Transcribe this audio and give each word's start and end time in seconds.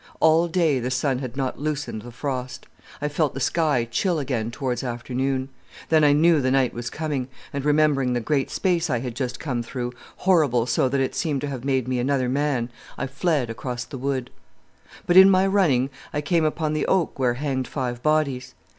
All 0.19 0.47
day 0.47 0.79
the 0.79 0.89
sun 0.89 1.19
had 1.19 1.37
not 1.37 1.59
loosened 1.59 2.01
the 2.01 2.09
frost. 2.11 2.65
I 3.03 3.07
felt 3.07 3.35
the 3.35 3.39
sky 3.39 3.87
chill 3.91 4.17
again 4.17 4.49
towards 4.49 4.83
afternoon. 4.83 5.49
Then 5.89 6.03
I 6.03 6.11
knew 6.11 6.41
the 6.41 6.49
night 6.49 6.73
was 6.73 6.89
coming, 6.89 7.27
and, 7.53 7.63
remembering 7.63 8.13
the 8.13 8.19
great 8.19 8.49
space 8.49 8.89
I 8.89 8.97
had 8.97 9.13
just 9.15 9.39
come 9.39 9.61
through, 9.61 9.93
horrible 10.25 10.65
so 10.65 10.89
that 10.89 11.01
it 11.01 11.13
seemed 11.13 11.41
to 11.41 11.47
have 11.49 11.63
made 11.63 11.87
me 11.87 11.99
another 11.99 12.29
man, 12.29 12.71
I 12.97 13.05
fled 13.05 13.51
across 13.51 13.83
the 13.83 13.99
wood. 13.99 14.31
"But 15.05 15.17
in 15.17 15.29
my 15.29 15.45
running 15.45 15.91
I 16.15 16.21
came 16.21 16.45
upon 16.45 16.73
the 16.73 16.87
oak 16.87 17.19
where 17.19 17.35
hanged 17.35 17.67
five 17.67 18.01
bodies. 18.01 18.55